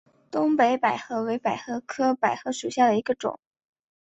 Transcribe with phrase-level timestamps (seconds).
[0.31, 3.39] 东北百合为百合科百合属下的一个种。